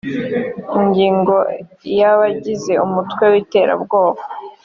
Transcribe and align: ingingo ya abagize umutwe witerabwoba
ingingo 0.79 1.35
ya 1.99 2.07
abagize 2.13 2.73
umutwe 2.85 3.23
witerabwoba 3.33 4.21